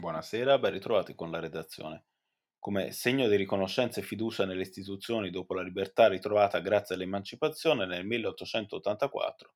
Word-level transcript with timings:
Buonasera, 0.00 0.58
ben 0.58 0.72
ritrovati 0.72 1.14
con 1.14 1.30
la 1.30 1.40
redazione. 1.40 2.04
Come 2.58 2.90
segno 2.90 3.28
di 3.28 3.36
riconoscenza 3.36 4.00
e 4.00 4.02
fiducia 4.02 4.46
nelle 4.46 4.62
istituzioni 4.62 5.28
dopo 5.28 5.52
la 5.52 5.60
libertà 5.60 6.08
ritrovata 6.08 6.58
grazie 6.60 6.94
all'emancipazione, 6.94 7.84
nel 7.84 8.06
1884 8.06 9.54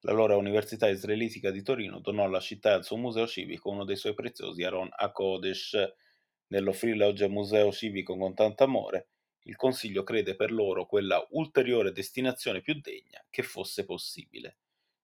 l'allora 0.00 0.36
Università 0.36 0.88
Israelitica 0.88 1.50
di 1.50 1.62
Torino 1.62 2.00
donò 2.00 2.24
alla 2.24 2.40
città 2.40 2.70
e 2.70 2.72
al 2.72 2.84
suo 2.84 2.96
museo 2.96 3.26
civico 3.26 3.68
uno 3.68 3.84
dei 3.84 3.96
suoi 3.96 4.14
preziosi 4.14 4.64
Aron 4.64 4.88
HaKodesh. 4.90 5.92
Nell'offrirle 6.46 7.04
oggi 7.04 7.24
al 7.24 7.30
museo 7.30 7.70
civico 7.70 8.16
con 8.16 8.34
tanto 8.34 8.64
amore, 8.64 9.08
il 9.42 9.56
Consiglio 9.56 10.04
crede 10.04 10.36
per 10.36 10.52
loro 10.52 10.86
quella 10.86 11.22
ulteriore 11.32 11.92
destinazione 11.92 12.62
più 12.62 12.80
degna 12.80 13.22
che 13.28 13.42
fosse 13.42 13.84
possibile 13.84 14.56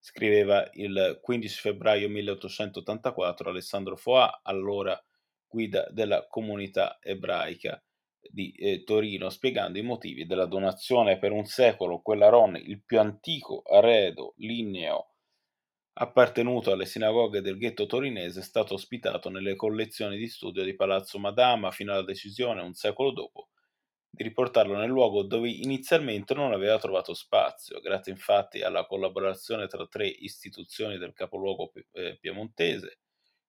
scriveva 0.08 0.66
il 0.72 1.18
15 1.20 1.60
febbraio 1.60 2.08
1884 2.08 3.50
Alessandro 3.50 3.94
Foà, 3.94 4.40
allora 4.42 4.98
guida 5.46 5.86
della 5.90 6.26
comunità 6.26 6.98
ebraica 7.02 7.82
di 8.18 8.52
eh, 8.52 8.84
Torino, 8.84 9.28
spiegando 9.28 9.78
i 9.78 9.82
motivi 9.82 10.24
della 10.24 10.46
donazione. 10.46 11.18
Per 11.18 11.32
un 11.32 11.44
secolo 11.44 12.00
quell'Aron, 12.00 12.56
il 12.56 12.82
più 12.82 12.98
antico 12.98 13.60
arredo 13.60 14.32
ligneo 14.38 15.12
appartenuto 16.00 16.72
alle 16.72 16.86
sinagoghe 16.86 17.42
del 17.42 17.58
ghetto 17.58 17.84
torinese, 17.84 18.40
è 18.40 18.42
stato 18.42 18.74
ospitato 18.74 19.28
nelle 19.28 19.56
collezioni 19.56 20.16
di 20.16 20.28
studio 20.28 20.62
di 20.64 20.74
Palazzo 20.74 21.18
Madama. 21.18 21.70
Fino 21.70 21.92
alla 21.92 22.02
decisione, 22.02 22.62
un 22.62 22.72
secolo 22.72 23.10
dopo, 23.12 23.47
di 24.18 24.24
riportarlo 24.24 24.76
nel 24.76 24.88
luogo 24.88 25.22
dove 25.22 25.48
inizialmente 25.48 26.34
non 26.34 26.52
aveva 26.52 26.76
trovato 26.78 27.14
spazio, 27.14 27.78
grazie 27.78 28.10
infatti 28.10 28.62
alla 28.62 28.84
collaborazione 28.84 29.68
tra 29.68 29.86
tre 29.86 30.08
istituzioni 30.08 30.98
del 30.98 31.12
capoluogo 31.12 31.70
eh, 31.92 32.18
piemontese, 32.20 32.98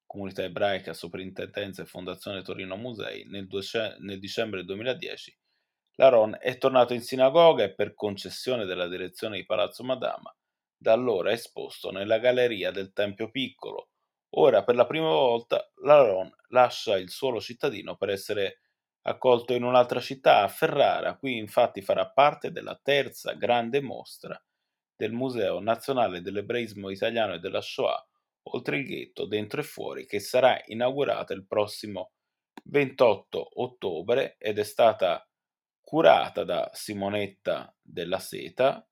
Comunità 0.05 0.44
Ebraica, 0.44 0.94
Soprintendenza 0.94 1.82
e 1.82 1.88
Fondazione 1.88 2.44
Torino 2.44 2.76
Musei, 2.76 3.26
nel, 3.26 3.48
nel 4.00 4.20
dicembre 4.20 4.64
2010 4.64 5.36
Laron 5.95 6.38
è 6.39 6.59
tornato 6.59 6.94
in 6.94 7.02
sinagoga 7.02 7.64
e 7.64 7.73
per 7.73 7.95
concessione 7.95 8.66
della 8.66 8.88
direzione 8.88 9.38
di 9.38 9.45
Palazzo 9.45 9.83
Madama, 9.83 10.33
da 10.78 10.94
allora 10.94 11.31
esposto 11.31 11.89
nella 11.89 12.20
galleria 12.20 12.70
del 12.70 12.94
Tempio 12.94 13.31
Piccolo. 13.31 13.89
Ora, 14.36 14.64
per 14.64 14.76
la 14.76 14.86
prima 14.86 15.09
volta, 15.09 15.67
Laron 15.83 16.31
lascia 16.50 16.95
il 16.95 17.09
suolo 17.09 17.42
cittadino 17.42 17.98
per 17.98 18.09
essere 18.09 18.59
accolto 19.03 19.53
in 19.53 19.64
un'altra 19.64 20.00
città, 20.00 20.42
a 20.42 20.47
Ferrara. 20.47 21.16
Qui 21.16 21.38
infatti 21.38 21.81
farà 21.81 22.09
parte 22.09 22.52
della 22.52 22.80
terza 22.81 23.33
grande 23.33 23.81
mostra 23.81 24.42
del 24.95 25.11
Museo 25.14 25.59
Nazionale 25.59 26.22
dell'Ebraismo 26.22 26.89
Italiano 26.89 27.33
e 27.36 27.39
della 27.39 27.61
Shoah, 27.61 28.05
oltre 28.52 28.77
il 28.77 28.86
ghetto, 28.86 29.25
dentro 29.25 29.61
e 29.61 29.64
fuori, 29.64 30.05
che 30.05 30.20
sarà 30.20 30.61
inaugurata 30.66 31.33
il 31.33 31.45
prossimo 31.45 32.11
28 32.66 33.61
ottobre 33.61 34.36
ed 34.38 34.59
è 34.59 34.64
stata 34.64 35.25
curata 35.81 36.44
da 36.44 36.70
Simonetta 36.73 37.73
della 37.81 38.20
Seta, 38.20 38.86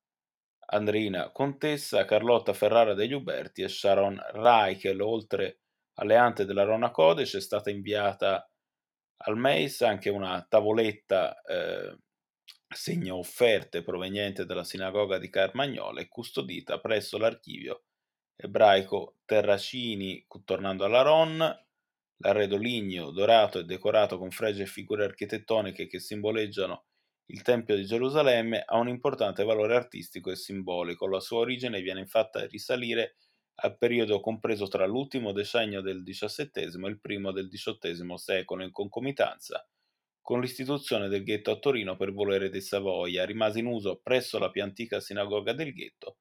Andrina 0.69 1.31
Contessa, 1.31 2.05
Carlotta 2.05 2.53
Ferrara 2.53 2.93
degli 2.93 3.13
Uberti 3.13 3.61
e 3.61 3.69
Sharon 3.69 4.19
Reichel, 4.31 5.01
oltre 5.01 5.59
alle 5.99 6.15
ante 6.15 6.45
della 6.45 6.63
Rona 6.63 6.91
Codice, 6.91 7.37
è 7.37 7.41
stata 7.41 7.69
inviata 7.69 8.49
al 9.17 9.37
MEIS 9.37 9.81
anche 9.81 10.09
una 10.09 10.45
tavoletta 10.47 11.41
eh, 11.41 11.97
segna 12.69 13.15
offerte 13.15 13.83
proveniente 13.83 14.45
dalla 14.45 14.63
sinagoga 14.63 15.17
di 15.17 15.29
Carmagnola 15.29 16.01
e 16.01 16.07
custodita 16.07 16.79
presso 16.79 17.17
l'archivio 17.17 17.83
ebraico 18.35 19.17
Terracini, 19.25 20.25
tornando 20.45 20.85
alla 20.85 21.01
Ron, 21.01 21.37
l'arredo 22.17 22.57
ligneo 22.57 23.11
dorato 23.11 23.59
e 23.59 23.63
decorato 23.63 24.17
con 24.17 24.31
fregi 24.31 24.61
e 24.61 24.65
figure 24.67 25.03
architettoniche 25.05 25.87
che 25.87 25.99
simboleggiano 25.99 26.85
il 27.29 27.41
Tempio 27.41 27.75
di 27.75 27.85
Gerusalemme 27.85 28.63
ha 28.65 28.77
un 28.77 28.87
importante 28.87 29.43
valore 29.43 29.75
artistico 29.75 30.31
e 30.31 30.35
simbolico. 30.35 31.07
La 31.07 31.19
sua 31.19 31.39
origine 31.39 31.81
viene 31.81 31.99
infatti 31.99 32.37
a 32.37 32.47
risalire 32.47 33.15
al 33.59 33.77
periodo 33.77 34.19
compreso 34.19 34.67
tra 34.67 34.85
l'ultimo 34.85 35.31
decennio 35.31 35.81
del 35.81 36.03
XVII 36.03 36.49
e 36.53 36.89
il 36.89 36.99
primo 36.99 37.31
del 37.31 37.49
XVIII 37.49 38.17
secolo, 38.17 38.63
in 38.63 38.71
concomitanza 38.71 39.67
con 40.21 40.41
l'istituzione 40.41 41.07
del 41.07 41.23
ghetto 41.23 41.51
a 41.51 41.57
Torino 41.57 41.95
per 41.95 42.11
volere 42.11 42.49
dei 42.49 42.61
Savoia, 42.61 43.25
rimase 43.25 43.59
in 43.59 43.65
uso 43.65 44.01
presso 44.03 44.37
la 44.37 44.51
più 44.51 44.61
antica 44.61 44.99
sinagoga 44.99 45.53
del 45.53 45.71
ghetto 45.71 46.17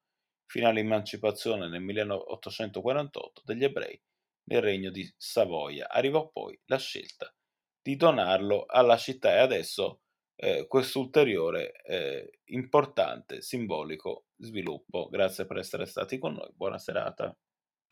fino 0.47 0.69
all'emancipazione 0.69 1.69
nel 1.69 1.81
1848 1.81 3.43
degli 3.45 3.65
ebrei 3.65 4.01
nel 4.45 4.63
regno 4.63 4.91
di 4.91 5.13
Savoia. 5.17 5.89
Arrivò 5.89 6.31
poi 6.31 6.57
la 6.67 6.79
scelta 6.79 7.35
di 7.83 7.97
donarlo 7.97 8.65
alla 8.67 8.97
città 8.97 9.35
e 9.35 9.39
adesso 9.39 10.03
eh, 10.37 10.67
questo 10.69 11.01
ulteriore 11.01 11.73
eh, 11.83 12.41
importante, 12.47 13.41
simbolico 13.43 14.27
sviluppo. 14.37 15.09
Grazie 15.09 15.47
per 15.47 15.59
essere 15.59 15.87
stati 15.87 16.19
con 16.19 16.35
noi, 16.35 16.51
buona 16.55 16.79
serata. 16.79 17.37